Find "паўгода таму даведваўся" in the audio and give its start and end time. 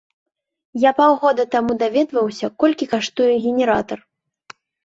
0.99-2.51